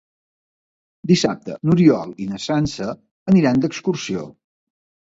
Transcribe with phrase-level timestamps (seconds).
[1.11, 2.91] Dissabte n'Oriol i na Sança
[3.35, 4.29] aniran d'excursió.